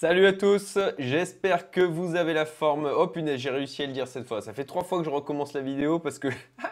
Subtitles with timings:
[0.00, 2.88] Salut à tous, j'espère que vous avez la forme.
[2.96, 4.40] Oh punaise, j'ai réussi à le dire cette fois.
[4.40, 6.28] Ça fait trois fois que je recommence la vidéo parce que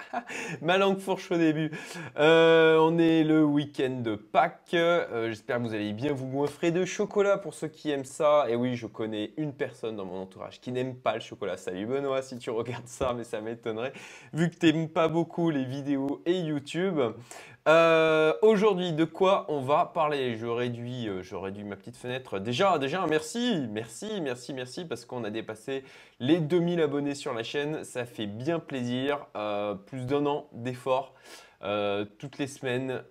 [0.63, 1.73] ma langue fourche au début.
[2.21, 4.75] Euh, on est le week-end de Pâques.
[4.75, 8.47] Euh, j'espère que vous allez bien vous goinfrer de chocolat pour ceux qui aiment ça.
[8.49, 11.57] Et oui, je connais une personne dans mon entourage qui n'aime pas le chocolat.
[11.57, 13.93] Salut Benoît si tu regardes ça, mais ça m'étonnerait.
[14.35, 17.01] Vu que tu n'aimes pas beaucoup les vidéos et YouTube.
[17.69, 20.37] Euh, aujourd'hui, de quoi on va parler?
[20.37, 22.39] Je réduis, je réduis ma petite fenêtre.
[22.39, 25.83] Déjà, déjà, merci, merci, merci, merci, parce qu'on a dépassé
[26.21, 27.83] les 2000 abonnés sur la chaîne.
[27.83, 29.27] Ça fait bien plaisir.
[29.37, 31.13] Euh, plus d'un an d'efforts.
[31.67, 33.03] Euh, toutes les semaines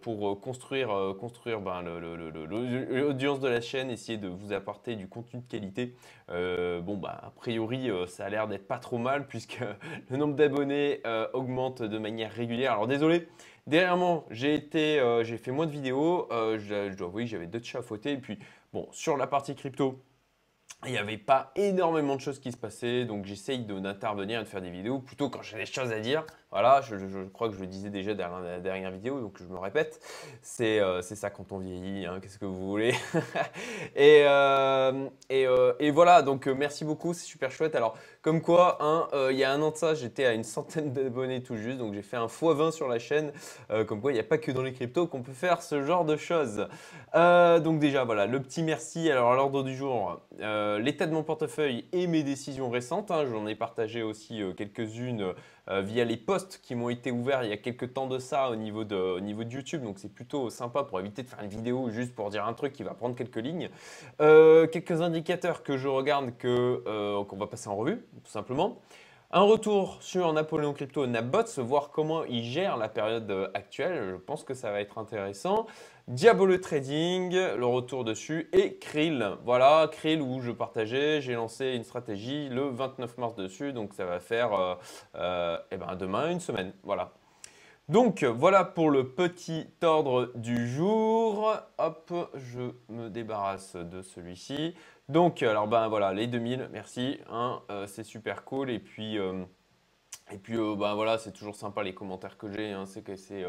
[0.00, 5.46] pour construire, construire ben, l'audience de la chaîne, essayer de vous apporter du contenu de
[5.46, 5.94] qualité.
[6.28, 9.60] bon, bah, a priori, ça a l'air d'être pas trop mal puisque
[10.10, 12.72] le nombre d'abonnés augmente de manière régulière.
[12.72, 13.28] Alors désolé,
[13.66, 16.28] Derrière moi, j'ai fait moins de vidéos.
[16.30, 18.12] je, dois avouer que j'avais d'autres chats à.
[18.12, 18.38] Et puis,
[18.72, 20.02] bon, sur la partie crypto,
[20.86, 24.48] il n'y avait pas énormément de choses qui se passaient, donc j'essaye d'intervenir et de
[24.48, 26.24] faire des vidéos plutôt quand j'ai des choses à dire.
[26.54, 29.58] Voilà, je, crois que je le disais déjà dans la dernière vidéo, donc je me
[29.58, 29.98] répète.
[30.40, 32.94] C'est euh, ça quand on vieillit, hein, qu'est-ce que vous voulez?
[33.96, 37.74] et, euh, euh, et, voilà, donc merci beaucoup, c'est super chouette.
[37.74, 40.92] Alors, comme quoi, hein, il y a un an de ça, j'étais à une centaine
[40.92, 43.32] d'abonnés tout juste, donc j'ai fait un x20 sur la chaîne.
[43.88, 46.04] comme quoi, il n'y a pas que dans les cryptos qu'on peut faire ce genre
[46.04, 46.68] de choses.
[47.14, 49.10] donc déjà, voilà, le petit merci.
[49.10, 53.10] Alors, à l'ordre du jour, l'état de mon portefeuille et mes décisions récentes.
[53.10, 55.34] Hein, J'en ai partagé aussi quelques-unes
[55.70, 58.50] euh, via les posts qui m'ont été ouverts il y a quelques temps de ça
[58.50, 59.18] au niveau de,
[59.50, 59.82] YouTube.
[59.82, 62.72] Donc c'est plutôt sympa pour éviter de faire une vidéo juste pour dire un truc
[62.72, 63.70] qui va prendre quelques lignes.
[64.20, 68.80] Euh, quelques indicateurs que je regarde euh, qu'on va passer en revue, tout simplement.
[69.36, 74.10] Un retour sur Napoléon Crypto Nabots, voir comment il gère la période actuelle.
[74.12, 75.66] Je pense que ça va être intéressant.
[76.06, 78.48] Diabolo Trading, le retour dessus.
[78.52, 79.32] Et Krill.
[79.44, 81.20] Voilà, Krill où je partageais.
[81.20, 83.72] J'ai lancé une stratégie le 29 mars dessus.
[83.72, 84.74] Donc ça va faire euh,
[85.16, 86.72] euh, eh ben, demain une semaine.
[86.84, 87.10] Voilà.
[87.90, 91.52] Donc voilà pour le petit ordre du jour.
[91.76, 94.74] Hop, je me débarrasse de celui-ci.
[95.10, 98.70] Donc, alors ben voilà, les 2000, merci, hein, euh, c'est super cool.
[98.70, 99.44] Et puis, euh,
[100.32, 102.72] et puis euh, ben voilà, c'est toujours sympa les commentaires que j'ai.
[102.72, 102.86] Hein.
[102.86, 103.44] c'est que c'est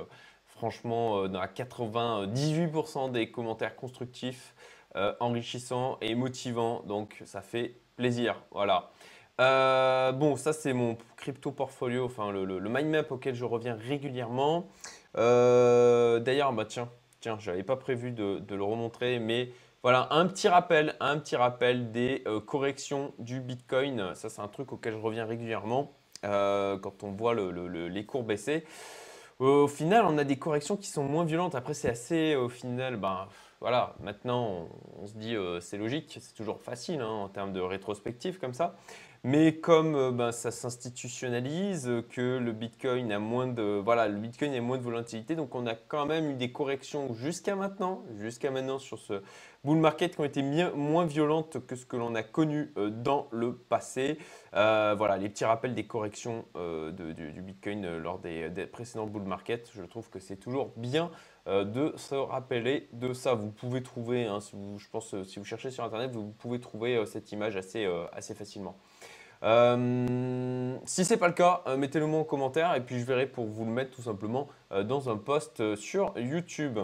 [0.47, 4.53] franchement dans 98% des commentaires constructifs,
[5.21, 6.83] enrichissants et motivants.
[6.83, 8.41] Donc, ça fait plaisir.
[8.51, 8.91] Voilà.
[9.37, 14.67] Bon, ça c'est mon crypto portfolio, enfin le, mind map auquel je reviens régulièrement.
[15.15, 16.89] D'ailleurs, bah tiens,
[17.25, 19.49] tiens, j'avais pas prévu de, le remontrer, mais
[19.81, 24.13] voilà, un petit rappel, un petit rappel des euh, corrections du Bitcoin.
[24.15, 28.63] Ça, c'est un truc auquel je reviens régulièrement euh, quand on voit les cours baisser.
[29.39, 31.55] Au final, on a des corrections qui sont moins violentes.
[31.55, 33.27] Après, c'est assez, au final, ben,
[33.59, 34.67] voilà, maintenant,
[34.99, 38.53] on, se dit, euh, c'est logique, c'est toujours facile hein, en termes de rétrospective comme
[38.53, 38.75] ça.
[39.27, 44.53] Mais comme euh, ben, ça s'institutionnalise, que le Bitcoin a moins de voilà, le Bitcoin
[44.53, 48.51] a moins de volatilité, donc on a quand même eu des corrections jusqu'à maintenant, jusqu'à
[48.51, 49.23] maintenant sur ce
[49.63, 53.27] bull market qui ont été moins violentes que ce que l'on a connu euh, dans
[53.31, 54.19] le passé.
[54.53, 56.45] Euh, voilà, les petits rappels des corrections
[56.95, 61.09] du, Bitcoin lors des, précédents bull market, je trouve que c'est toujours bien
[61.47, 63.33] de se rappeler de ça.
[63.33, 67.31] Vous pouvez trouver, hein, je pense, si vous cherchez sur Internet, vous pouvez trouver cette
[67.31, 68.77] image assez, assez facilement.
[69.43, 73.05] Euh, si ce n'est pas le cas, euh, mettez-le moi en commentaire et puis je
[73.05, 76.79] verrai pour vous le mettre tout simplement euh, dans un post sur YouTube.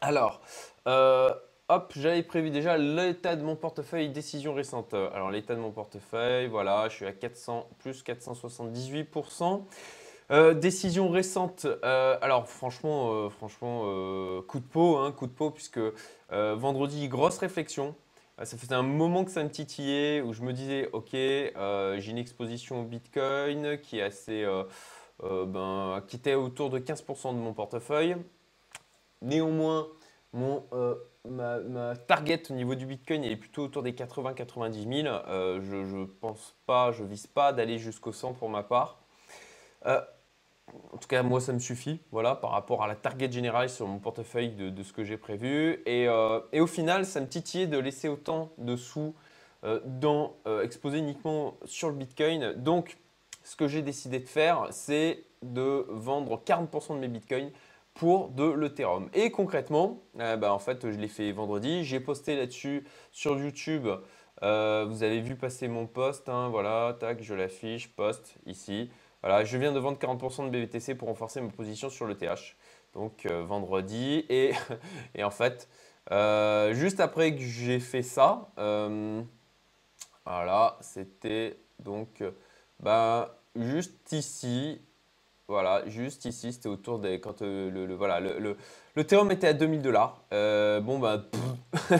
[0.00, 0.40] Alors,
[0.86, 4.94] hop, j'avais prévu déjà l'état de mon portefeuille, décision récente.
[4.94, 9.64] Alors l'état de mon portefeuille, voilà, je suis à 400 plus 478%.
[10.54, 13.82] décision récente, alors franchement, franchement
[14.48, 15.80] coup de peau, hein, coup de peau, puisque
[16.30, 17.94] vendredi, grosse réflexion,
[18.44, 22.10] ça faisait un moment que ça me titillait, où je me disais, ok, euh, j'ai
[22.10, 24.64] une exposition au Bitcoin qui est assez, euh,
[25.46, 28.16] ben, qui était autour de 15% de mon portefeuille.
[29.22, 29.88] Néanmoins,
[30.34, 30.64] mon,
[31.26, 35.16] ma, target au niveau du Bitcoin est plutôt autour des 80-90 000.
[35.62, 39.00] je ne pense pas, je vise pas d'aller jusqu'au 100 pour ma part.
[40.92, 43.86] En tout cas, moi, ça me suffit, voilà, par rapport à la target générale sur
[43.86, 45.82] mon portefeuille de, ce que j'ai prévu.
[45.86, 49.14] Euh, et, au final, ça me titillait de laisser autant de sous
[49.64, 52.54] euh, dans, euh, exposé uniquement sur le Bitcoin.
[52.54, 52.98] Donc,
[53.44, 57.50] ce que j'ai décidé de faire, c'est de vendre 40% de mes Bitcoins
[57.94, 59.08] pour de l'Ethereum.
[59.14, 61.84] Et concrètement, bah, en fait, je l'ai fait vendredi.
[61.84, 63.86] J'ai posté là-dessus sur YouTube.
[64.42, 68.90] vous avez vu passer mon post, hein, voilà, tac, je l'affiche, post ici.
[69.26, 72.56] Voilà, je viens de vendre 40% de BVTC pour renforcer ma position sur le TH.
[72.94, 74.24] Donc euh, vendredi.
[74.28, 74.52] Et,
[75.20, 75.68] en fait,
[76.76, 78.52] juste après que j'ai fait ça,
[80.24, 82.22] voilà, c'était donc
[82.78, 84.80] bah, juste ici,
[85.48, 87.20] voilà, juste ici, c'était autour des.
[87.20, 88.56] Quand euh, le, voilà, le, le,
[88.96, 90.24] le était à 2000 dollars.
[90.32, 91.22] Euh, bon, bah,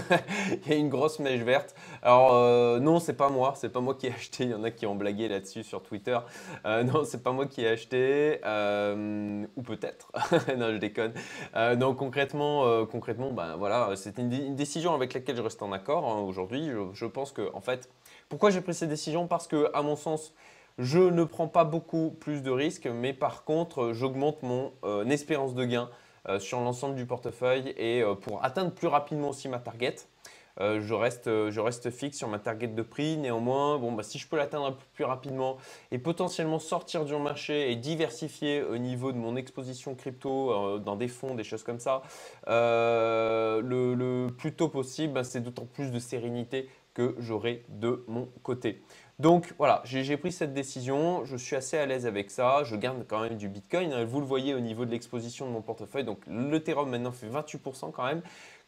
[0.50, 1.76] il y a une grosse mèche verte.
[2.02, 4.44] Alors, euh, non, c'est pas moi, c'est pas moi qui ai acheté.
[4.44, 6.18] Il y en a qui ont blagué là-dessus sur Twitter.
[6.64, 8.40] non, c'est pas moi qui ai acheté.
[9.56, 10.10] ou peut-être.
[10.56, 11.12] non, je déconne.
[11.54, 16.18] non, concrètement, concrètement bah, voilà, c'est une, décision avec laquelle je reste en accord hein,
[16.20, 16.66] aujourd'hui.
[16.68, 17.88] Je, je, pense que, en fait,
[18.28, 19.28] pourquoi j'ai pris cette décision?
[19.28, 20.34] Parce que, à mon sens,
[20.78, 25.54] je ne prends pas beaucoup plus de risques, mais par contre, j'augmente mon euh, espérance
[25.54, 25.88] de gain
[26.28, 29.96] euh, sur l'ensemble du portefeuille et euh, pour atteindre plus rapidement aussi ma target.
[30.58, 33.16] je, reste, je, reste, fixe sur ma target de prix.
[33.16, 35.58] Néanmoins, bon, bah, si je peux l'atteindre un peu plus rapidement
[35.90, 41.08] et potentiellement sortir du marché et diversifier au niveau de mon exposition crypto dans des
[41.08, 42.02] fonds, des choses comme ça,
[42.46, 48.82] le, plus tôt possible, bah, c'est d'autant plus de sérénité que j'aurai de mon côté.
[49.18, 53.06] Donc voilà, j'ai pris cette décision, je suis assez à l'aise avec ça, je garde
[53.08, 54.04] quand même du Bitcoin, hein.
[54.04, 57.92] vous le voyez au niveau de l'exposition de mon portefeuille, donc l'Ethereum maintenant fait 28%
[57.92, 58.20] quand même.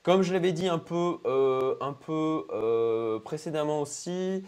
[0.03, 4.43] Comme je l'avais dit un peu, euh, un peu euh, précédemment aussi,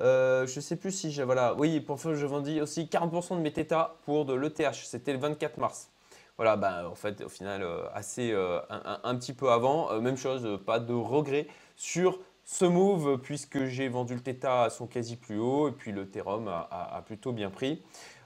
[0.00, 3.40] euh, je ne sais plus si j'ai, voilà, oui, pour je vendis aussi 40% de
[3.40, 5.90] mes Theta pour de l'ETH, c'était le 24 mars.
[6.38, 7.64] Voilà, bah, en fait, au final,
[7.94, 8.34] assez,
[8.68, 11.46] un, petit peu avant, même chose, pas de regret
[11.76, 15.90] sur ce move puisque j'ai vendu le Theta à son quasi plus haut et puis
[15.92, 17.82] le Therum a, plutôt bien pris.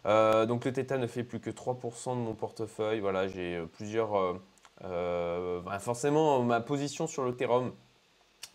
[0.06, 3.00] Euh, donc le Theta ne fait plus que 3% de mon portefeuille.
[3.00, 4.38] Voilà, j'ai euh, plusieurs...
[4.84, 7.72] Euh, forcément, ma position sur le Therum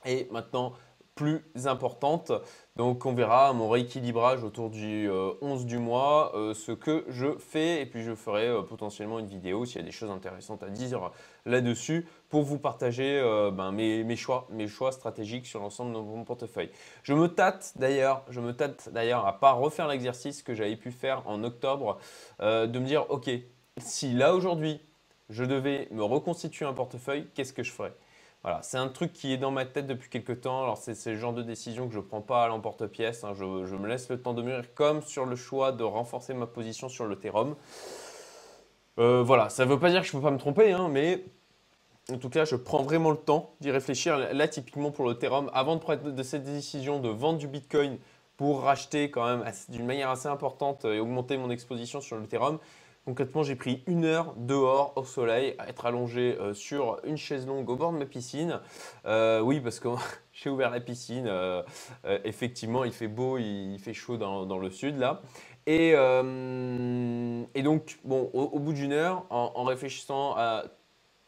[0.05, 0.73] est maintenant
[1.15, 2.31] plus importante.
[2.75, 5.09] Donc on verra mon rééquilibrage autour du
[5.41, 9.77] 11 du mois, ce que je fais et puis je ferai potentiellement une vidéo s'il
[9.77, 11.11] y a des choses intéressantes à dire
[11.45, 16.23] là-dessus pour vous partager euh, ben, mes, choix, mes choix stratégiques sur l'ensemble de mon
[16.23, 16.69] portefeuille.
[17.03, 20.91] Je me tâte d'ailleurs, je me tâte d'ailleurs à pas refaire l'exercice que j'avais pu
[20.91, 21.97] faire en octobre,
[22.41, 23.29] euh, de me dire ok,
[23.77, 24.81] si là aujourd'hui
[25.29, 27.93] je devais me reconstituer un portefeuille, qu'est-ce que je ferais?
[28.45, 30.61] Voilà, c'est un truc qui est dans ma tête depuis quelques temps.
[30.61, 33.23] Alors, c'est le genre de décision que je ne prends pas à l'emporte-pièce.
[33.23, 33.33] Hein.
[33.33, 36.87] Je, me laisse le temps de mûrir, comme sur le choix de renforcer ma position
[36.87, 37.55] sur le Therum.
[38.99, 40.89] Euh, voilà, ça ne veut pas dire que je ne peux pas me tromper, hein,
[40.91, 41.25] mais
[42.13, 44.15] en tout cas, je prends vraiment le temps d'y réfléchir.
[44.15, 47.97] Là, typiquement pour l'Ethereum, avant de prendre de cette décision de vendre du Bitcoin
[48.37, 52.59] pour racheter quand même d'une manière assez importante et augmenter mon exposition sur l'Ethereum,
[53.05, 57.45] concrètement, j'ai pris une heure dehors au soleil à être allongé euh, sur une chaise
[57.45, 58.59] longue au bord de ma piscine.
[59.05, 59.89] Euh, oui, parce que
[60.33, 61.27] j'ai ouvert la piscine.
[61.27, 61.61] Euh,
[62.23, 65.21] effectivement, il fait beau, il, fait chaud dans, le sud là.
[65.67, 65.93] Et,
[67.63, 70.63] donc, bon, au, bout d'une heure, en, réfléchissant à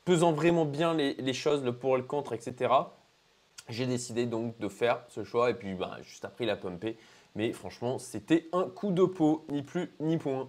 [0.06, 2.71] pesant vraiment bien les, choses, le pour et le contre, etc.,
[3.68, 6.97] j'ai décidé donc de faire ce choix et puis ben, juste après il a pumpé.
[7.35, 10.47] Mais franchement, c'était un coup de peau, ni plus ni moins.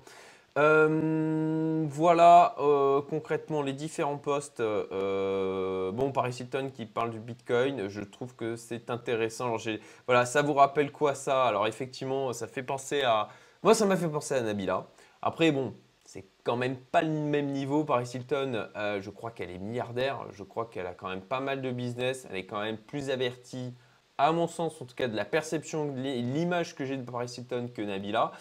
[0.59, 4.59] Euh, voilà euh, concrètement les différents posts.
[4.59, 9.47] Euh, bon, Paris Hilton qui parle du Bitcoin, je trouve que c'est intéressant.
[9.47, 9.61] Alors,
[10.07, 11.45] voilà, ça vous rappelle quoi ça?
[11.45, 13.29] Alors effectivement, ça fait penser à...
[13.63, 14.89] Moi, ça m'a fait penser à Nabila.
[15.23, 15.75] Après, bon,
[16.05, 17.85] c'est quand même pas le même niveau.
[17.85, 20.27] Paris Hilton, je crois qu'elle est milliardaire.
[20.33, 22.27] Je crois qu'elle a quand même pas mal de business.
[22.31, 23.75] Elle est quand même plus avertie,
[24.19, 27.71] à mon sens, en tout cas, de la perception, l'image que j'ai de Paris Hilton
[27.75, 28.33] que Nabila.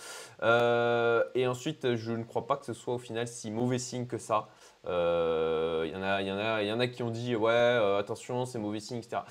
[0.44, 4.08] Euh, et ensuite, je ne crois pas que ce soit au final si mauvais signe
[4.08, 4.50] que ça.
[4.84, 8.60] Il euh, y, en a, y, y en a qui ont dit ouais, attention, c'est
[8.60, 9.22] mauvais signe, etc.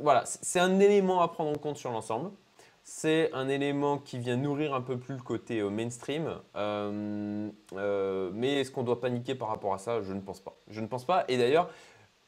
[0.00, 2.30] voilà, c'est un élément à prendre en compte sur l'ensemble
[2.84, 6.28] c'est un élément qui vient nourrir un peu plus le côté euh, mainstream.
[6.56, 10.02] Euh, euh, mais est-ce qu'on doit paniquer par rapport à ça?
[10.02, 10.56] Je ne pense pas.
[10.68, 11.24] Je ne pense pas.
[11.28, 11.70] Et d'ailleurs,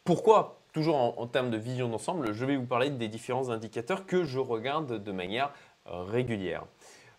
[0.04, 0.61] pourquoi?
[0.75, 4.40] Toujours en, termes de vision d'ensemble, je vais vous parler des différents indicateurs que je
[4.40, 5.52] regarde de manière
[5.87, 6.64] régulière.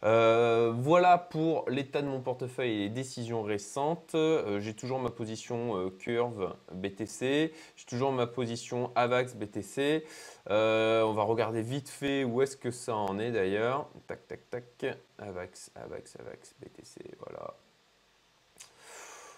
[0.03, 4.13] Euh, voilà pour l'état de mon portefeuille et les décisions récentes.
[4.13, 7.53] Euh, j'ai toujours ma position euh, curve BTC.
[7.75, 10.05] J'ai toujours ma position AVAX BTC.
[10.47, 13.88] on va regarder vite fait où est-ce que ça en est d'ailleurs.
[14.05, 14.97] Tac, tac, tac.
[15.17, 17.00] AVAX, AVAX, AVAX, BTC.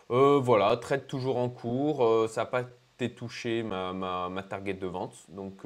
[0.09, 0.39] Voilà.
[0.39, 2.27] voilà, trade toujours en cours.
[2.29, 2.63] ça n'a pas
[2.97, 5.25] touché ma, target de vente.
[5.29, 5.65] Donc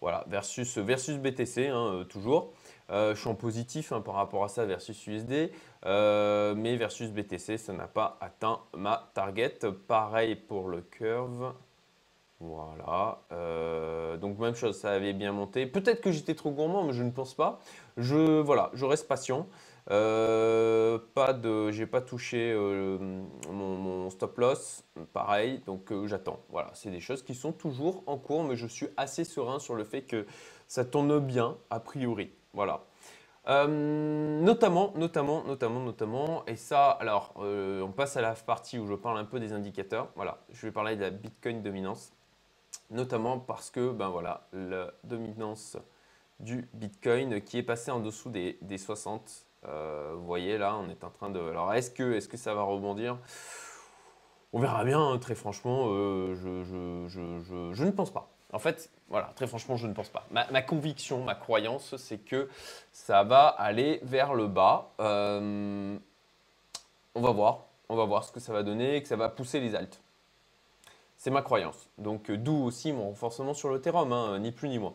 [0.00, 2.52] voilà, versus, versus BTC, hein, toujours.
[2.90, 5.50] Euh, je suis en positif hein, par rapport à ça versus USD,
[5.86, 9.58] euh, mais versus BTC, ça n'a pas atteint ma target.
[9.88, 11.54] Pareil pour le curve.
[12.40, 13.22] Voilà.
[13.32, 15.66] Euh, donc même chose, ça avait bien monté.
[15.66, 17.58] Peut-être que j'étais trop gourmand, mais je ne pense pas.
[17.96, 19.46] Je, voilà, je reste patient.
[19.90, 22.98] Euh, pas de, j'ai pas touché euh,
[23.50, 26.40] mon, stop loss, pareil, donc j'attends.
[26.50, 29.74] Voilà, c'est des choses qui sont toujours en cours, mais je suis assez serein sur
[29.74, 30.26] le fait que
[30.68, 32.30] ça tourne bien a priori.
[32.54, 32.80] Voilà.
[33.46, 39.18] notamment, notamment, notamment, notamment, et ça, alors, on passe à la partie où je parle
[39.18, 40.08] un peu des indicateurs.
[40.16, 42.12] Voilà, je vais parler de la Bitcoin dominance
[42.90, 45.76] notamment parce que ben voilà, la dominance
[46.40, 49.46] du Bitcoin qui est passé en dessous des, 60.
[49.66, 51.40] Euh, vous voyez là, on est en train de...
[51.40, 53.18] Alors est-ce que, est que ça va rebondir?
[54.52, 58.28] On verra bien, hein, très franchement, euh, je, ne pense pas.
[58.52, 60.26] En fait, voilà, très franchement, je ne pense pas.
[60.30, 62.48] Ma, conviction, ma croyance, c'est que
[62.92, 64.92] ça va aller vers le bas.
[65.00, 65.96] Euh,
[67.16, 69.58] on va voir, on va voir ce que ça va donner, que ça va pousser
[69.58, 70.00] les altes.
[71.16, 71.88] C'est ma croyance.
[71.98, 74.94] Donc d'où aussi mon renforcement sur le Ethereum, hein, ni plus ni moins.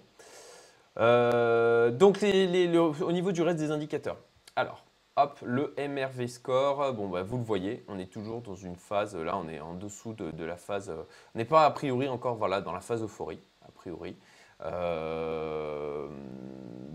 [0.95, 4.17] Donc au niveau du reste des indicateurs.
[4.59, 4.83] Alors,
[5.15, 9.15] hop, le MRV score, bon bah, vous le voyez, on est toujours dans une phase,
[9.15, 12.35] là on est en dessous de, la phase, euh, on n'est pas a priori encore
[12.35, 14.17] dans la phase euphorie, a priori.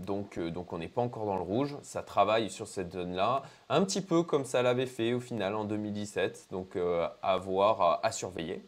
[0.05, 3.83] donc, donc on n'est pas encore dans le rouge, ça travaille sur cette zone-là, un
[3.83, 6.77] petit peu comme ça l'avait fait au final en 2017, donc
[7.23, 8.63] à voir, à surveiller.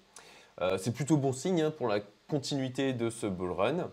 [0.59, 3.91] Euh, c'est plutôt bon signe hein, pour la continuité de ce bull run.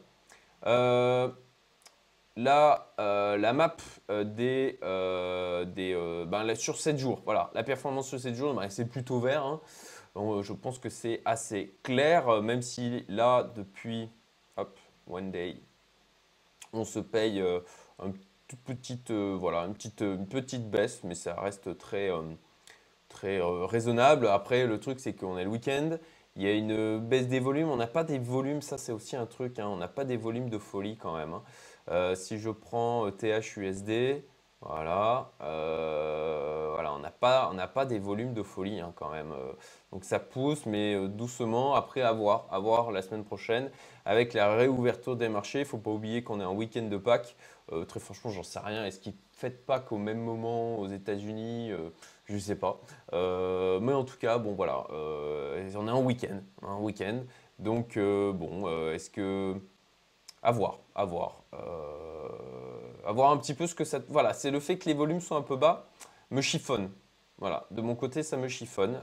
[2.37, 3.77] Euh, là, euh, la map
[4.09, 9.45] des, ben, sur 7 jours, voilà, la performance sur 7 jours, ben, c'est plutôt vert.
[9.45, 9.61] Hein.
[10.17, 14.09] je pense que c'est assez clair, même si là, depuis
[15.09, 15.57] one day,
[16.73, 17.41] on se paye
[18.03, 18.15] une
[18.65, 22.11] petite, voilà, une petite, petite baisse, mais ça reste très,
[23.09, 24.27] très raisonnable.
[24.29, 25.99] Après, le truc, c'est qu'on est le week-end
[26.37, 27.69] il y a une baisse des volumes.
[27.69, 29.59] On n'a pas des volumes, ça c'est aussi un truc.
[29.59, 29.69] Hein.
[29.69, 31.35] on n'a pas des volumes de folie quand même.
[31.35, 31.43] Hein.
[31.91, 34.21] Euh, si je prends THUSD, euh,
[34.61, 39.35] voilà, euh, voilà on n'a pas, pas des volumes de folie hein, quand même.
[39.93, 41.75] donc ça pousse, mais doucement.
[41.75, 43.71] Après, à voir, à voir la semaine prochaine.
[44.07, 46.97] Avec la réouverture des marchés, il ne faut pas oublier qu'on est en week-end de
[46.97, 47.37] Pâques.
[47.89, 48.85] très franchement, j'en sais rien.
[48.85, 51.73] Est-ce qu'ils fêtent Pâques au même moment aux États-Unis
[52.27, 52.81] je sais pas.
[53.13, 57.21] Euh, mais en tout cas, bon voilà, euh, on est en week-end, un week-end.
[57.59, 59.55] Donc euh, bon, est-ce que
[60.43, 61.43] à voir, à voir,
[63.07, 64.01] à voir un petit peu ce que ça.
[64.09, 65.87] Voilà, c'est le fait que les volumes sont un peu bas,
[66.31, 66.91] me chiffonne.
[67.39, 69.01] Voilà, de mon côté, ça me chiffonne.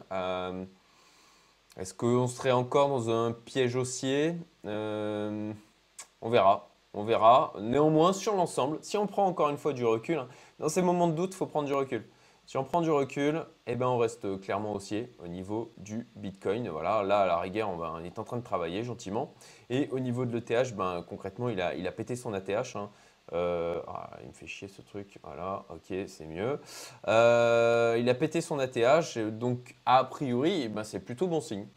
[1.78, 4.36] est-ce qu'on serait encore dans un piège haussier?
[4.64, 6.70] On verra.
[6.94, 7.54] On verra.
[7.60, 10.28] Néanmoins, sur l'ensemble, si on prend encore une fois du recul, hein,
[10.60, 12.06] dans ces moments de doute, il faut prendre du recul.
[12.52, 16.68] Si on prend du recul, eh ben on reste clairement haussier au niveau du Bitcoin.
[16.68, 19.34] Voilà, là, à la rigueur, on, est en train de travailler gentiment.
[19.70, 22.76] Et au niveau de l'ETH, ben, concrètement, il a, pété son ATH.
[22.76, 22.90] Hein.
[23.32, 25.18] Euh, ah, il me fait chier ce truc.
[25.24, 26.60] Voilà, ok, c'est mieux.
[27.08, 31.68] Euh, il a pété son ATH, donc a priori, eh ben, c'est plutôt bon signe.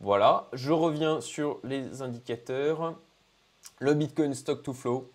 [0.00, 2.94] Voilà, je reviens sur les indicateurs.
[3.78, 5.10] Le Bitcoin Stock to Flow,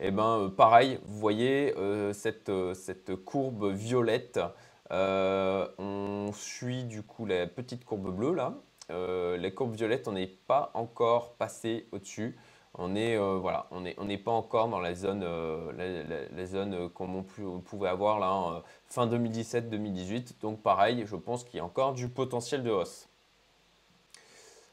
[0.00, 4.40] et eh ben, euh, pareil, vous voyez euh, cette, euh, cette, courbe violette,
[4.90, 8.54] on suit du coup la petite courbe bleue là.
[9.38, 12.36] les courbes violettes, on n'est pas encore passé au-dessus.
[12.76, 15.24] On est voilà, on n'est pas encore dans la zone,
[15.76, 17.22] la, zone qu'on
[17.64, 20.40] pouvait avoir là fin 2017-2018.
[20.40, 23.08] Donc pareil, je pense qu'il y a encore du potentiel de hausse.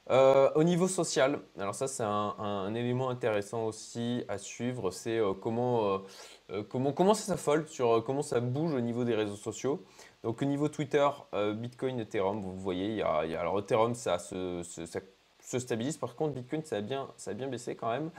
[0.09, 5.33] Euh, au niveau social, alors ça c'est un, élément intéressant aussi à suivre, c'est euh,
[5.33, 6.01] comment,
[6.49, 9.85] euh, comment, comment ça s'affole, sur comment ça bouge au niveau des réseaux sociaux.
[10.23, 11.07] Donc au niveau Twitter,
[11.55, 16.33] Bitcoin, Ethereum, vous voyez, il y a, alors Ethereum ça se, se, stabilise, par contre
[16.33, 18.09] Bitcoin ça a bien, ça a bien baissé quand même.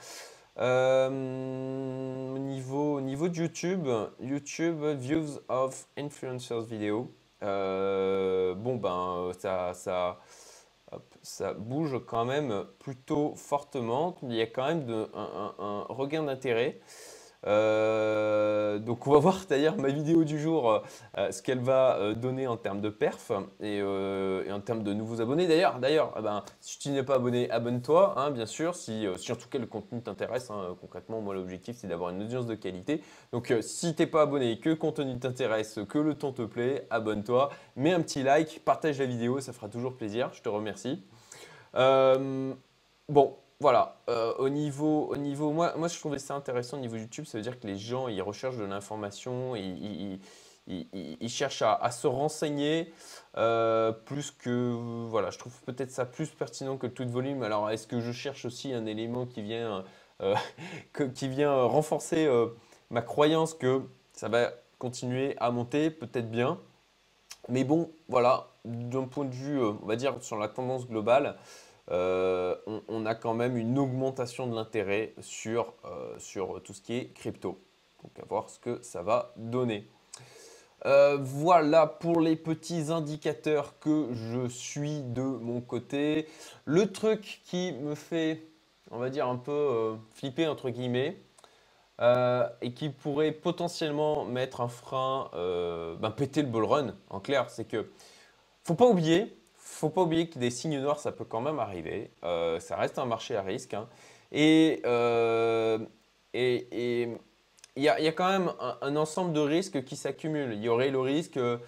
[0.58, 3.88] au, niveau, au niveau de YouTube,
[4.20, 7.10] YouTube Views of Influencers Video,
[7.40, 9.74] bon ben ça...
[9.74, 10.20] ça
[11.22, 14.16] ça bouge quand même plutôt fortement.
[14.22, 16.80] Il y a quand même un, regain d'intérêt.
[17.44, 20.84] Euh, donc on va voir d'ailleurs ma vidéo du jour,
[21.18, 25.20] euh, ce qu'elle va euh, donner en termes de perf et, en termes de nouveaux
[25.20, 25.48] abonnés.
[25.48, 29.36] D'ailleurs, d'ailleurs, eh ben, si tu n'es pas abonné, abonne-toi, hein, bien sûr, si, en
[29.36, 30.50] tout cas le contenu t'intéresse.
[30.50, 33.02] Hein, concrètement, moi l'objectif c'est d'avoir une audience de qualité.
[33.32, 36.86] Donc si tu n'es pas abonné, que le contenu t'intéresse, que le ton te plaît,
[36.90, 40.30] abonne-toi, mets un petit like, partage la vidéo, ça fera toujours plaisir.
[40.32, 41.02] Je te remercie.
[41.74, 46.96] Bon, voilà, euh, au niveau, au niveau moi, moi je trouvais ça intéressant au niveau
[46.96, 50.18] YouTube, ça veut dire que les gens ils recherchent de l'information, ils,
[50.66, 52.92] il, cherche à, se renseigner
[53.34, 57.42] plus que voilà, je trouve peut-être ça plus pertinent que le tout de volume.
[57.42, 59.84] Alors est-ce que je cherche aussi un élément qui vient
[61.14, 62.28] qui vient renforcer
[62.90, 66.58] ma croyance que ça va continuer à monter, peut-être bien.
[67.48, 71.36] Mais bon, voilà, d'un point de vue, on va dire, sur la tendance globale,
[71.90, 72.54] euh,
[72.88, 77.12] on, a quand même une augmentation de l'intérêt sur, euh, sur tout ce qui est
[77.12, 77.60] crypto.
[78.02, 79.88] Donc à voir ce que ça va donner.
[80.86, 86.28] Euh, voilà pour les petits indicateurs que je suis de mon côté.
[86.64, 88.46] Le truc qui me fait,
[88.90, 91.20] on va dire, un peu flipper entre guillemets,
[92.60, 97.64] et qui pourrait potentiellement mettre un frein, ben, péter le bull run, en clair, c'est
[97.64, 97.90] que
[98.64, 102.10] faut pas oublier faut pas oublier que des signes noirs, ça peut quand même arriver.
[102.24, 103.74] Euh, ça reste un marché à risque.
[103.74, 103.88] Hein.
[104.34, 105.78] Euh,
[106.34, 107.08] et
[107.76, 110.52] il y, a, quand même un, ensemble de risques qui s'accumulent.
[110.52, 111.58] Il y aurait le risque, euh,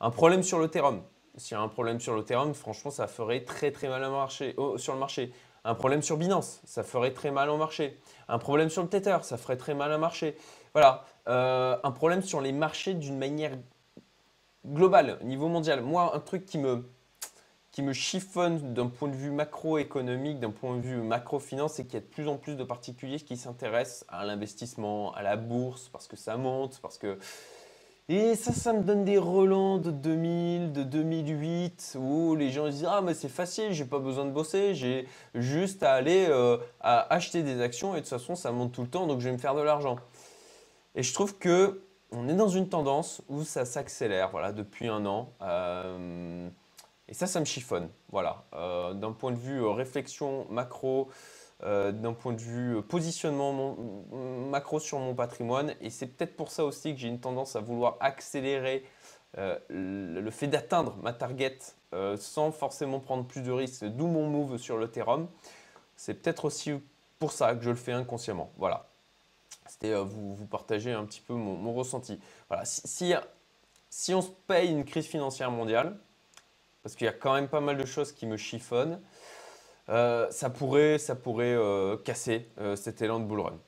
[0.00, 1.02] un problème sur l'Ethereum.
[1.36, 4.92] S'il y a un problème sur l'Ethereum, franchement, ça ferait très très mal marché, sur
[4.92, 5.32] le marché.
[5.64, 8.00] Un problème sur Binance, ça ferait très mal au marché.
[8.28, 10.36] Un problème sur le Tether, ça ferait très mal au marché.
[10.72, 11.04] Voilà.
[11.26, 13.52] un problème sur les marchés d'une manière
[14.66, 15.82] globale, au niveau mondial.
[15.82, 16.88] Moi, un truc qui me,
[17.72, 21.94] qui me chiffonne d'un point de vue macroéconomique, d'un point de vue macro-finance, c'est qu'il
[21.94, 25.88] y a de plus en plus de particuliers qui s'intéressent à l'investissement, à la bourse,
[25.88, 27.18] parce que ça monte, parce que...
[28.12, 32.84] Et ça, ça me donne des relents de 2000, de 2008, où les gens disent
[32.90, 37.14] Ah, mais c'est facile, j'ai pas besoin de bosser, j'ai juste à aller euh, à
[37.14, 39.32] acheter des actions et de toute façon, ça monte tout le temps, donc je vais
[39.32, 39.94] me faire de l'argent.
[40.96, 45.06] Et je trouve que on est dans une tendance où ça s'accélère, voilà, depuis un
[45.06, 45.32] an.
[45.42, 46.48] Euh,
[47.06, 47.90] et ça, ça me chiffonne.
[48.10, 48.42] Voilà.
[48.54, 51.10] Euh, d'un point de vue réflexion macro,
[51.62, 53.76] euh, d'un point de vue positionnement
[54.50, 55.74] macro sur mon patrimoine.
[55.80, 58.84] Et c'est peut-être pour ça aussi que j'ai une tendance à vouloir accélérer
[59.68, 61.58] le, fait d'atteindre ma target
[62.16, 64.90] sans forcément prendre plus de risques, d'où mon move sur le.
[65.96, 66.72] C'est peut-être aussi
[67.18, 68.50] pour ça que je le fais inconsciemment.
[68.56, 68.88] Voilà.
[69.68, 72.18] C'était vous, vous partager un petit peu mon, ressenti.
[72.48, 72.64] Voilà.
[72.64, 73.14] si,
[73.88, 75.96] si on se paye une crise financière mondiale,
[76.82, 79.00] parce qu'il y a quand même pas mal de choses qui me chiffonnent.
[79.88, 83.58] Euh, ça pourrait, ça pourrait euh, casser euh, cet élan de bull run.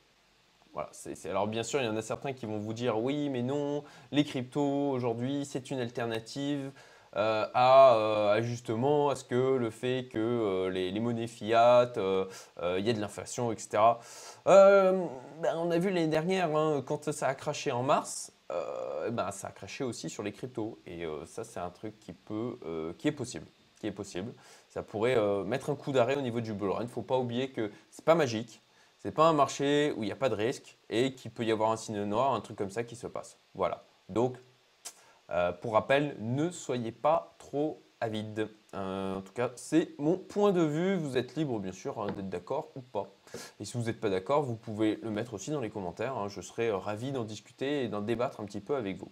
[0.73, 0.91] Voilà,
[1.27, 3.85] alors bien sûr, il y en a certains qui vont vous dire oui, mais non,
[4.11, 6.71] les cryptos aujourd'hui, c'est une alternative
[7.15, 13.01] à, justement à ce que le fait que les, monnaies fiat, il y a de
[13.01, 13.83] l'inflation, etc.
[14.47, 15.11] Ben,
[15.57, 19.51] on a vu l'année dernière, hein, quand ça a craché en mars, ben, ça a
[19.51, 20.79] craché aussi sur les cryptos.
[20.87, 23.45] Et ça, c'est un truc qui, peut, qui est possible.
[23.83, 24.33] Est possible.
[24.69, 26.81] Ça pourrait mettre un coup d'arrêt au niveau du bull run.
[26.81, 28.63] Il ne faut pas oublier que c'est pas magique.
[28.99, 31.51] C'est pas un marché où il n'y a pas de risque et qu'il peut y
[31.51, 33.39] avoir un signe noir, un truc comme ça qui se passe.
[33.55, 33.85] Voilà.
[34.09, 34.37] Donc,
[35.61, 38.49] pour rappel, ne soyez pas trop avide.
[38.75, 40.97] en tout cas, c'est mon point de vue.
[40.97, 43.09] Vous êtes libre, bien sûr, hein, d'être d'accord ou pas.
[43.61, 46.17] Et si vous n'êtes pas d'accord, vous pouvez le mettre aussi dans les commentaires.
[46.17, 46.29] Hein.
[46.29, 49.11] Je serai euh, ravi d'en discuter et d'en débattre un petit peu avec vous.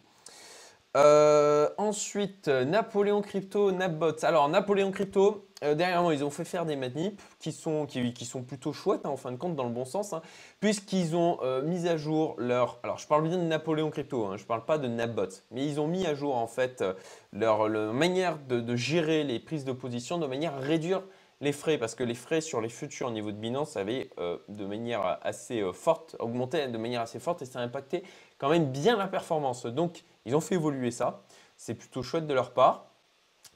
[0.96, 4.24] Euh, ensuite, Napoléon Crypto, Napbots.
[4.24, 8.42] Alors, Napoléon Crypto, euh, derrière ils ont fait faire des manips qui sont, qui, sont
[8.42, 10.22] plutôt chouettes, hein, en fin de compte, dans le bon sens, hein,
[10.59, 12.81] puisqu'ils ont mis à jour leur...
[12.83, 15.81] Alors, je parle bien de Napoléon Crypto, je ne parle pas de Napbots, mais ils
[15.81, 16.85] ont mis à jour, en fait,
[17.33, 21.03] leur, manière de, gérer les prises de position de manière à réduire
[21.40, 24.37] les frais, parce que les frais sur les futurs au niveau de Binance avaient euh,
[24.48, 28.03] de manière assez euh, forte, augmenté de manière assez forte et ça a impacté
[28.38, 29.64] quand même bien la performance.
[29.64, 31.22] Donc, ils ont fait évoluer ça.
[31.56, 32.87] C'est plutôt chouette de leur part.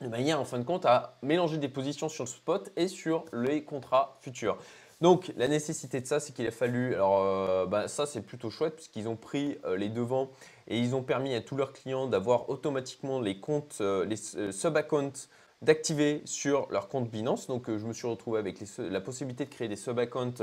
[0.01, 3.25] De manière, en fin de compte, à mélanger des positions sur le spot et sur
[3.33, 4.59] les contrats futurs.
[5.01, 6.95] Donc, la nécessité de ça, c'est qu'il a fallu.
[6.95, 10.31] Alors, euh, bah, ça, c'est plutôt chouette puisqu'ils ont pris les devants
[10.67, 15.29] et ils ont permis à tous leurs clients d'avoir automatiquement les comptes, les sub-accounts
[15.65, 17.47] d'activer sur leur compte Binance.
[17.47, 20.43] Donc, euh, je me suis retrouvé avec la possibilité de créer des sub-accounts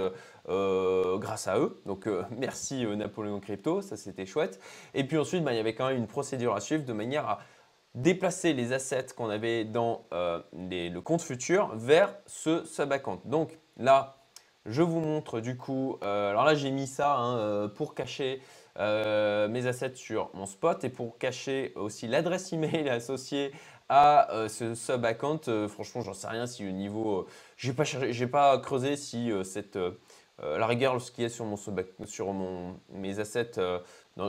[0.50, 1.82] euh, grâce à eux.
[1.86, 4.60] Donc, euh, merci Napoléon Crypto, ça c'était chouette.
[4.94, 7.28] Et puis ensuite, bah, il y avait quand même une procédure à suivre de manière
[7.28, 7.40] à
[7.94, 13.20] déplacer les assets qu'on avait dans le compte futur vers ce sub-account.
[13.26, 14.16] Donc là,
[14.66, 18.42] je vous montre du coup, alors là j'ai mis ça hein, pour cacher
[18.78, 23.52] mes assets sur mon spot et pour cacher aussi l'adresse email associée
[23.92, 27.20] à euh, ce sub-account, euh, franchement, j'en sais rien si au niveau.
[27.20, 27.28] Euh,
[27.58, 27.84] j'ai pas,
[28.32, 29.78] pas creusé si cette.
[30.42, 31.58] la rigueur, ce qu'il y a sur, mon
[32.06, 33.52] sur mon, mes assets,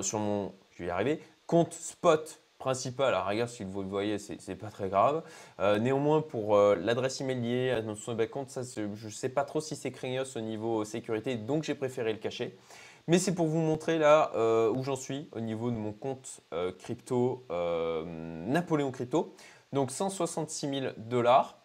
[0.03, 0.53] sur mon.
[0.73, 1.21] Je vais y arriver.
[1.47, 3.15] Compte spot principal.
[3.15, 5.23] À la si vous le voyez, c'est pas très grave.
[5.81, 9.93] Néanmoins, pour l'adresse email liée à notre compte, ça, je sais pas trop si c'est
[9.93, 12.59] craignos au niveau sécurité, donc j'ai préféré le cacher.
[13.09, 14.33] Mais c'est pour vous montrer là
[14.75, 16.41] où j'en suis au niveau de mon compte
[16.79, 19.35] crypto Napoléon Crypto.
[19.73, 21.59] Donc 166 000 dollars.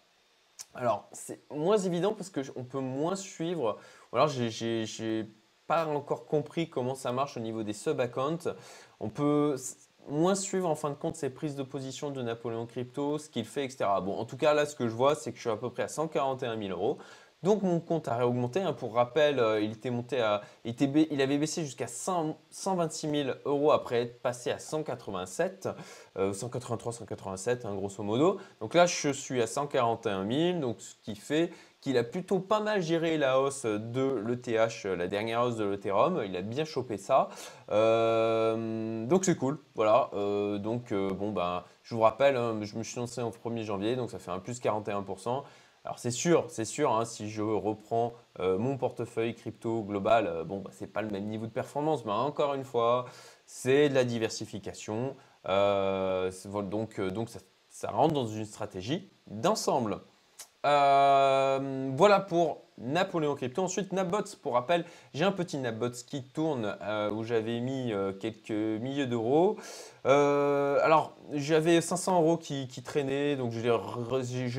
[0.74, 3.78] Alors, c'est moins évident parce qu'on peut moins suivre.
[4.14, 5.30] Alors, j'ai
[5.66, 8.56] pas encore compris comment ça marche au niveau des sub-accounts.
[9.00, 9.56] On peut
[10.08, 13.46] moins suivre en fin de compte ces prises de position de Napoléon Crypto, ce qu'il
[13.46, 13.86] fait, etc.
[14.02, 15.70] Bon, en tout cas, là, ce que je vois, c'est que je suis à peu
[15.70, 16.98] près à 141 000 euros.
[17.44, 18.62] Donc mon compte a réaugmenté.
[18.62, 18.74] Hein.
[18.74, 24.02] Pour rappel, euh, il était monté à, il, avait baissé jusqu'à 126 000 euros après
[24.02, 25.70] être passé à 187,
[26.34, 28.40] 183, 187, grosso modo.
[28.60, 32.60] Donc là, je suis à 141 000, donc ce qui fait qu'il a plutôt pas
[32.60, 36.22] mal géré la hausse de l'ETH, la dernière hausse de l'Ethereum.
[36.26, 37.30] Il a bien chopé ça.
[37.72, 39.60] Euh, donc c'est cool.
[39.76, 40.10] Voilà.
[40.14, 43.64] Euh, donc euh, bon, ben, je vous rappelle, hein, je me suis lancé en 1er
[43.64, 45.44] janvier, donc ça fait un plus 41%.
[45.88, 50.70] Alors c'est sûr, c'est sûr, hein, si je reprends mon portefeuille crypto global, bon, bah,
[50.78, 53.06] ce n'est pas le même niveau de performance, mais encore une fois,
[53.46, 55.16] c'est de la diversification.
[55.46, 57.30] donc donc
[57.70, 60.02] ça rentre dans une stratégie d'ensemble.
[60.66, 63.64] Euh, voilà pour Napoléon Crypto.
[63.64, 68.12] Ensuite, Napbots, pour rappel, j'ai un petit Napbots qui tourne euh, où j'avais mis euh,
[68.14, 69.58] quelques milliers d'euros.
[70.04, 73.60] alors, j'avais 500 euros qui, traînaient, donc je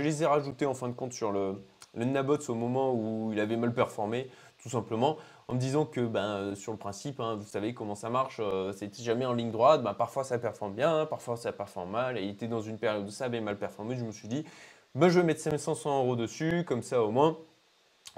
[0.03, 1.63] les, ai rajoutés en fin de compte sur le,
[1.95, 4.31] Nabots au moment où il avait mal performé,
[4.63, 5.17] tout simplement,
[5.49, 8.41] en me disant que ben, sur le principe, hein, vous savez comment ça marche,
[8.77, 12.23] c'est jamais en ligne droite, ben, parfois ça performe bien, parfois ça performe mal, et
[12.23, 14.45] il était dans une période où ça avait mal performé, je me suis dit,
[14.95, 17.39] ben, je vais mettre 500 euros dessus, comme ça au moins,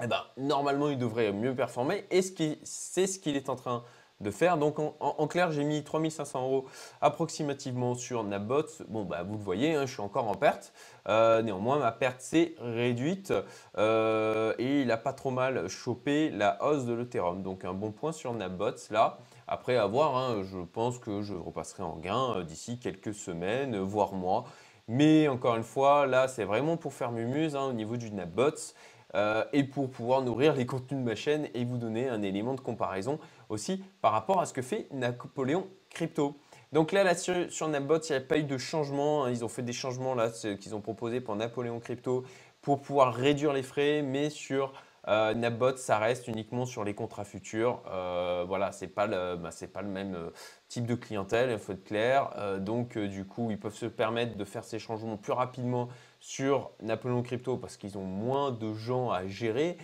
[0.03, 2.05] eh ben, normalement il devrait mieux performer.
[2.11, 3.83] Et c'est ce qu'il est en train
[4.21, 4.57] de faire.
[4.57, 6.65] Donc en, clair, j'ai mis 3500 euros
[7.01, 8.63] approximativement sur Nabot.
[8.87, 10.73] Bon, bah, vous le voyez, hein, je suis encore en perte.
[11.07, 13.33] Euh, néanmoins, ma perte s'est réduite
[13.77, 17.41] euh, et il n'a pas trop mal chopé la hausse de l'Ethereum.
[17.43, 19.17] Donc un bon point sur Nabot là.
[19.47, 24.13] Après avoir, hein, je pense que je repasserai en gain euh, d'ici quelques semaines, voire
[24.13, 24.45] mois.
[24.93, 28.73] Mais encore une fois, là, c'est vraiment pour faire mumuse hein, au niveau du Napbots
[29.15, 32.55] euh, et pour pouvoir nourrir les contenus de ma chaîne et vous donner un élément
[32.55, 36.35] de comparaison aussi par rapport à ce que fait Napoléon Crypto.
[36.73, 39.23] Donc là, sur, sur il n'y a pas eu de changement.
[39.23, 39.31] Hein.
[39.31, 42.25] Ils ont fait des changements là qu'ils ont proposés pour Napoléon Crypto
[42.61, 44.73] pour pouvoir réduire les frais, mais sur
[45.07, 47.81] euh, Napbot, ça reste uniquement sur les contrats futurs.
[47.91, 50.29] Euh, voilà, ce n'est pas, le, bah, pas le même euh,
[50.67, 52.29] type de clientèle, il faut être clair.
[52.59, 57.23] Donc, du coup, ils peuvent se permettre de faire ces changements plus rapidement sur Napoléon
[57.23, 59.77] Crypto parce qu'ils ont moins de gens à gérer,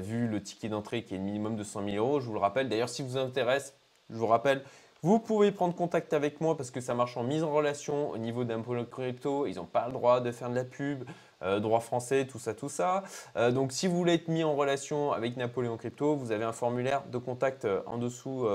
[0.00, 2.20] vu le ticket d'entrée qui est minimum de 100 000 euros.
[2.20, 2.68] Je vous le rappelle.
[2.68, 3.74] D'ailleurs, si vous intéresse,
[4.10, 4.62] je vous rappelle,
[5.02, 8.18] vous pouvez prendre contact avec moi parce que ça marche en mise en relation au
[8.18, 9.46] niveau d'Apollon Crypto.
[9.46, 11.04] Ils n'ont pas le droit de faire de la pub,
[11.42, 13.04] euh, droit français, tout ça, tout ça.
[13.36, 16.52] Euh, donc si vous voulez être mis en relation avec Napoléon Crypto, vous avez un
[16.52, 18.46] formulaire de contact euh, en dessous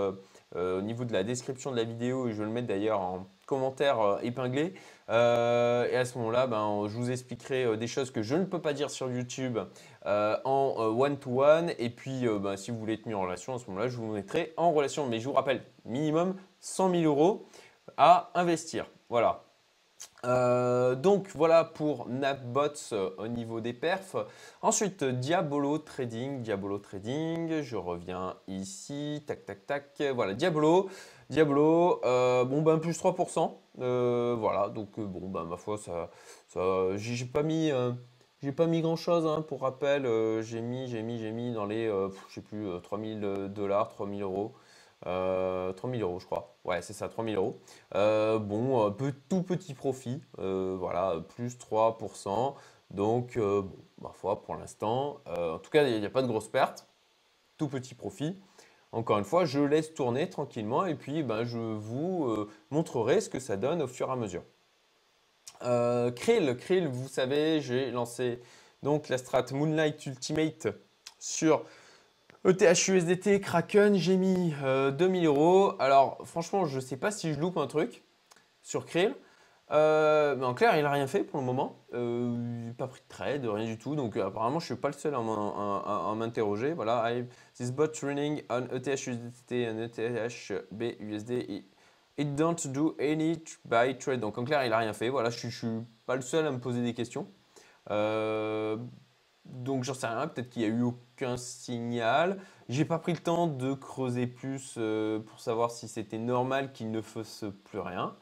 [0.56, 3.26] au niveau de la description de la vidéo et je vais le mettre d'ailleurs en
[3.48, 4.76] commentaire épinglé.
[5.10, 8.74] et à ce moment-là, ben, je vous expliquerai des choses que je ne peux pas
[8.74, 9.58] dire sur YouTube
[10.06, 11.72] en one-to-one.
[11.80, 14.12] Et puis, ben, si vous voulez être mis en relation, à ce moment-là, je vous
[14.14, 15.08] mettrai en relation.
[15.08, 17.48] Mais je vous rappelle, minimum 100 000 euros
[17.98, 18.86] à investir.
[19.10, 19.44] Voilà.
[20.26, 24.16] Euh, donc voilà pour Napbots euh, au niveau des perfs.
[24.62, 26.42] Ensuite, Diabolo Trading.
[26.42, 29.24] Diabolo Trading, je reviens ici.
[29.28, 30.02] Tac, tac, tac.
[30.16, 30.90] Voilà, Diabolo.
[31.30, 33.58] Diabolo, euh, bon ben plus 3%.
[33.76, 36.10] voilà, donc bon ben ma foi, ça,
[36.48, 36.62] ça
[36.96, 37.72] j'ai pas mis...
[38.42, 40.04] j'ai pas mis grand chose hein, pour rappel,
[40.44, 41.88] j'ai mis, j'ai mis, j'ai mis dans les,
[42.30, 44.54] je sais plus, 3000 dollars, 3000 euros.
[45.04, 46.56] 3000 euh, 000 euros, je crois.
[46.64, 47.60] Ouais, c'est ça, 3000 euros.
[47.96, 52.56] Euh, bon, peu, tout petit profit, euh, voilà, plus 3%.
[52.92, 53.40] Donc,
[54.02, 56.88] ma foi, pour l'instant, en tout cas, il n'y a, pas de grosse perte.
[57.58, 58.38] Tout petit profit.
[58.92, 63.40] Encore une fois, je laisse tourner tranquillement et puis ben, je vous montrerai ce que
[63.40, 64.44] ça donne au fur et à mesure.
[66.16, 68.40] Krill, Krill, vous savez, j'ai lancé
[68.84, 70.68] donc la strat Moonlight Ultimate
[71.18, 71.66] sur
[72.46, 75.74] ETH Kraken, j'ai mis 2000 euh, euros.
[75.80, 78.04] Alors franchement, je ne sais pas si je loupe un truc
[78.62, 79.16] sur Krill.
[79.72, 81.78] Euh, mais en clair, il n'a rien fait pour le moment.
[81.94, 83.96] Euh, pas pris de trade, rien du tout.
[83.96, 86.74] Donc apparemment, je ne suis pas le seul à m'interroger.
[86.74, 87.10] Voilà,
[87.56, 91.64] this bot running on ETH and ETH BUSD.
[92.18, 94.20] It don't do any buy trade.
[94.20, 95.08] Donc en clair, il n'a rien fait.
[95.08, 95.68] Voilà, je ne suis
[96.06, 97.26] pas le seul à me poser des questions.
[99.46, 100.84] Donc j'en sais rien, peut-être qu'il n'y a eu
[101.24, 102.38] aucun signal.
[102.70, 106.92] J'ai pas pris le temps de creuser plus euh, pour savoir si c'était normal qu'il
[106.92, 108.16] ne fasse plus rien.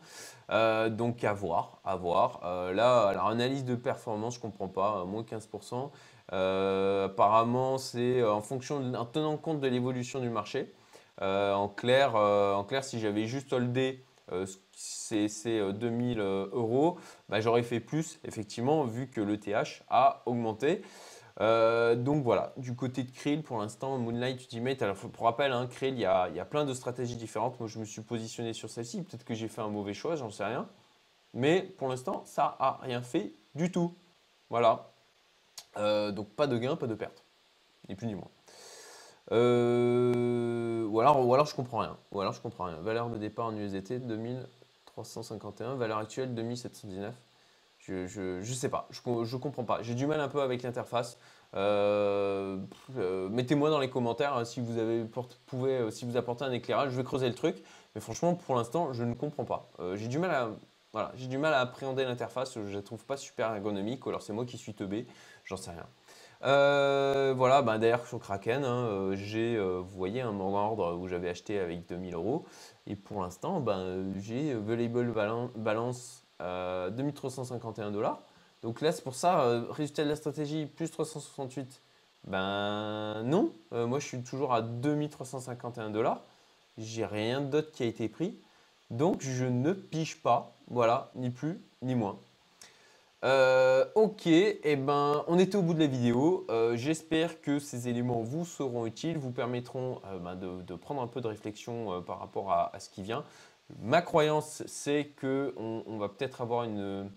[0.90, 2.42] donc à voir, à voir.
[2.74, 5.92] là, alors analyse de performance, je comprends pas, moins 15%.
[7.06, 10.74] apparemment, c'est en fonction, en tenant compte de l'évolution du marché.
[11.22, 14.04] en, clair, en clair, si j'avais juste holdé
[14.74, 16.98] ces, 2000 euros,
[17.30, 20.82] bah, j'aurais fait plus, effectivement, vu que le TH a augmenté.
[21.39, 25.67] Euh, donc voilà, du côté de Krill, pour l'instant, Moonlight Ultimate, alors pour rappel, hein,
[25.67, 27.60] Krill, il y, a, y, a, plein de stratégies différentes.
[27.60, 29.02] Moi, je me suis positionné sur celle-ci.
[29.04, 30.67] Peut-être que j'ai fait un mauvais choix, j'en sais rien.
[31.34, 33.94] Mais pour l'instant, ça n'a rien fait du tout.
[34.50, 34.91] Voilà.
[35.78, 37.24] Euh, donc pas de gain, pas de perte.
[37.88, 38.28] Ni plus ni moins.
[39.32, 41.98] Euh, ou, alors, ou alors je comprends rien.
[42.12, 42.78] Ou alors je comprends rien.
[42.82, 47.15] Valeur de départ en USDT 2351, valeur actuelle 2719.
[47.88, 49.02] Je, sais pas, je,
[49.38, 49.82] comprends pas.
[49.82, 51.17] J'ai du mal un peu avec l'interface.
[51.56, 52.58] Euh,
[52.98, 55.04] euh, mettez-moi dans les commentaires hein, si vous avez
[55.48, 56.91] pouvez, euh, si vous apportez un éclairage.
[56.91, 57.63] Je vais creuser le truc,
[57.96, 59.72] mais franchement, pour l'instant, je ne comprends pas.
[59.96, 60.50] j'ai du mal à
[60.94, 62.54] voilà, j'ai du mal à appréhender l'interface.
[62.54, 64.06] Je la trouve pas super ergonomique.
[64.06, 65.08] alors c'est moi qui suis teubé,
[65.46, 65.88] j'en sais rien.
[67.34, 71.88] voilà, ben d'ailleurs sur Kraken, hein, j'ai, vous voyez, un ordre où j'avais acheté avec
[71.88, 72.46] 2000 euros.
[72.86, 75.13] Et pour l'instant, ben, j'ai Valuable
[75.56, 78.21] Balance 2351 euh, dollars.
[78.63, 81.82] Donc là, c'est pour ça, euh, résultat de la stratégie, plus 368.
[82.27, 86.21] Ben non, euh, moi je suis toujours à 2351 dollars.
[86.77, 88.38] J'ai rien d'autre qui a été pris.
[88.91, 90.56] Donc je ne pige pas.
[90.67, 92.17] Voilà, ni plus ni moins.
[93.95, 96.45] ok, et eh ben, on était au bout de la vidéo.
[96.75, 101.27] J'espère que ces éléments vous seront utiles, vous permettront ben, de, prendre un peu de
[101.27, 103.25] réflexion par rapport à, ce qui vient.
[103.79, 107.10] Ma croyance, c'est qu'on on va peut-être avoir une,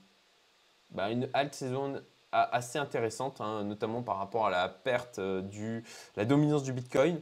[0.91, 2.01] bah, une halte saison
[2.35, 5.85] assez intéressante, hein, notamment par rapport à la perte euh, du
[6.17, 7.21] la dominance du Bitcoin.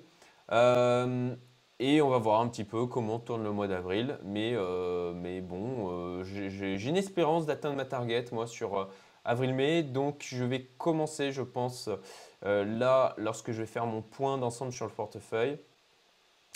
[0.53, 1.35] Euh,
[1.79, 4.19] et on va voir un petit peu comment tourne le mois d'avril.
[4.25, 8.89] Mais, euh, mais bon, j'ai une espérance d'atteindre ma target, moi, sur
[9.25, 9.83] avril-mai.
[9.83, 11.89] Donc, je vais commencer, je pense,
[12.43, 15.59] là, lorsque je vais faire mon point d'ensemble sur le portefeuille.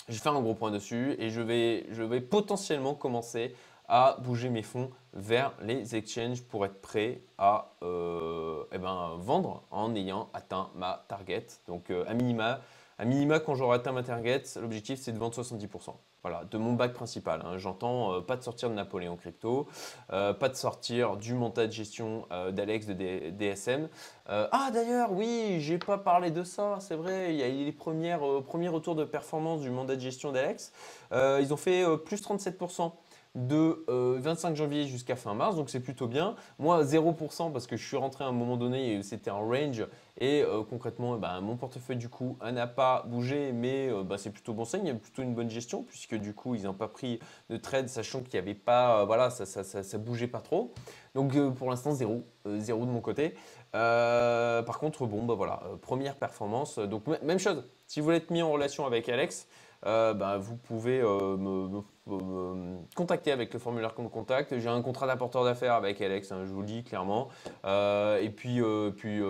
[0.07, 3.53] Je vais faire un gros point dessus et je vais, je vais potentiellement commencer
[3.87, 9.63] à bouger mes fonds vers les exchanges pour être prêt à euh, eh ben, vendre
[9.71, 11.47] en ayant atteint ma target.
[11.67, 12.61] Donc euh, à minima,
[12.97, 15.93] à minima quand j'aurai atteint ma target, l'objectif c'est de vendre 70%.
[16.29, 17.41] Voilà, de mon bac principal.
[17.45, 17.57] Hein.
[17.57, 19.65] J'entends euh, pas de sortir de Napoléon Crypto,
[20.11, 23.87] euh, pas de sortir du montage de gestion euh, d'Alex de DSM.
[24.27, 27.33] ah d'ailleurs, oui, j'ai pas parlé de ça, c'est vrai.
[27.33, 30.73] Il y a eu les premières, premiers retours de performance du mandat de gestion d'Alex.
[31.13, 32.91] ils ont fait plus 37%
[33.37, 36.35] de 25 janvier jusqu'à fin mars, donc c'est plutôt bien.
[36.59, 39.85] Moi, 0% parce que je suis rentré à un moment donné c'était un range
[40.19, 44.17] et euh, concrètement, eh ben, mon portefeuille du coup n'a pas bougé, mais euh, bah,
[44.17, 46.63] c'est plutôt bon signe, il y a plutôt une bonne gestion, puisque du coup, ils
[46.63, 47.19] n'ont pas pris
[47.49, 50.73] de trade, sachant qu'il n'y avait pas, euh, voilà, ça, ça, bougeait pas trop.
[51.13, 53.35] Donc pour l'instant, zéro, zéro de mon côté.
[53.71, 56.79] par contre, bon, bah voilà, première performance.
[56.79, 59.47] Donc même chose, si vous voulez être mis en relation avec Alex,
[59.83, 64.59] bah, vous pouvez me euh, contacter avec le formulaire qu'on me.
[64.59, 67.29] J'ai un contrat d'apporteur d'affaires avec Alex, hein, je vous le dis clairement.
[67.65, 69.21] Euh, et puis, euh, puis,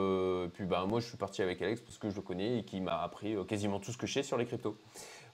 [0.54, 2.82] puis bah, moi, je suis parti avec Alex parce que je le connais et qui
[2.82, 4.78] m'a appris quasiment tout ce que je sais sur les cryptos.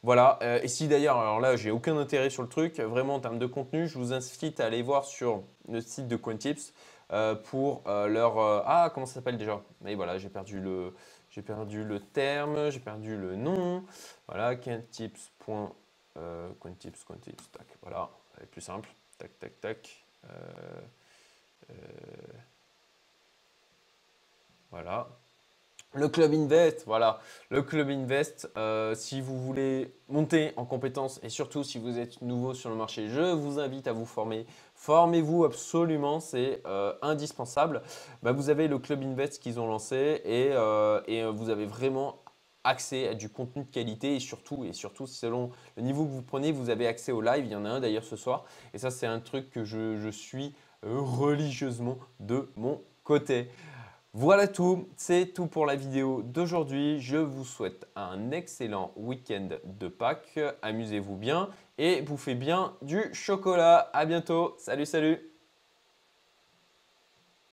[0.04, 3.40] Voilà, et si d'ailleurs, alors là, j'ai aucun intérêt sur le truc, vraiment en termes
[3.40, 6.74] de contenu, je vous incite à aller voir sur le site de CoinTips
[7.46, 8.38] pour leur.
[8.66, 9.62] ah, comment ça s'appelle déjà?
[9.80, 10.94] Mais voilà, j'ai perdu le.
[11.30, 11.42] J'ai
[12.00, 13.84] terme, j'ai perdu le nom.
[14.28, 15.74] Voilà, cointips.com
[16.18, 16.50] euh,
[16.80, 20.06] tips, tips, tac, voilà, c'est plus simple, tac, tac, tac.
[20.26, 20.82] Euh,
[21.70, 21.74] euh,
[24.72, 25.08] voilà.
[25.96, 27.20] Le Club Invest, voilà,
[27.52, 32.20] le Club Invest, euh, si vous voulez monter en compétences et surtout si vous êtes
[32.24, 34.48] nouveau sur le marché, je vous invite à vous former.
[34.74, 36.64] Formez-vous absolument, c'est
[37.04, 37.84] indispensable.
[38.24, 42.23] Bah, vous avez le Club Invest qu'ils ont lancé et vous avez vraiment
[42.64, 46.22] accès à du contenu de qualité et surtout, et surtout selon le niveau que vous
[46.22, 47.46] prenez, vous avez accès au live.
[47.46, 48.46] Il y en a un d'ailleurs ce soir.
[48.74, 50.54] Et ça, c'est un truc que je, suis
[50.86, 53.50] euh, religieusement de mon côté.
[54.16, 57.00] Voilà tout, c'est tout pour la vidéo d'aujourd'hui.
[57.00, 60.40] Je vous souhaite un excellent week-end de Pâques.
[60.62, 61.50] Amusez-vous bien
[61.80, 63.90] et bouffez bien du chocolat.
[63.92, 64.56] À bientôt.
[64.60, 65.33] Salut, salut